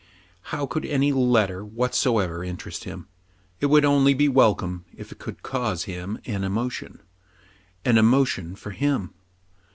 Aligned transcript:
How 0.49 0.65
could 0.65 0.83
any 0.83 1.11
letter 1.11 1.63
whatsoever 1.63 2.43
interest 2.43 2.85
him} 2.85 3.07
It 3.61 3.67
would 3.67 3.85
only 3.85 4.15
be 4.15 4.27
welcome 4.27 4.83
if 4.97 5.11
it 5.11 5.19
could 5.19 5.43
cause 5.43 5.83
him 5.83 6.17
an 6.25 6.43
emotion. 6.43 7.03
An 7.85 7.99
emotion 7.99 8.55
for 8.55 8.71
him 8.71 9.13